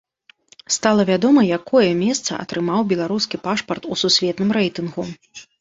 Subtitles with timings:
[0.75, 5.03] Стала вядома, якое месца атрымаў беларускі пашпарт у сусветным рэйтынгу.